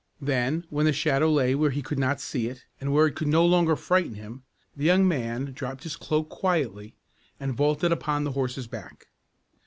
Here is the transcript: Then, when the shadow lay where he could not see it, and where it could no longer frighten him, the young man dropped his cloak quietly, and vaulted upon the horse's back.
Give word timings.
Then, 0.19 0.65
when 0.71 0.87
the 0.87 0.93
shadow 0.93 1.29
lay 1.31 1.53
where 1.53 1.69
he 1.69 1.83
could 1.83 1.99
not 1.99 2.19
see 2.19 2.47
it, 2.47 2.65
and 2.79 2.91
where 2.91 3.05
it 3.05 3.15
could 3.15 3.27
no 3.27 3.45
longer 3.45 3.75
frighten 3.75 4.15
him, 4.15 4.41
the 4.75 4.83
young 4.85 5.07
man 5.07 5.53
dropped 5.53 5.83
his 5.83 5.95
cloak 5.95 6.27
quietly, 6.27 6.95
and 7.39 7.53
vaulted 7.53 7.91
upon 7.91 8.23
the 8.23 8.31
horse's 8.31 8.65
back. 8.65 9.05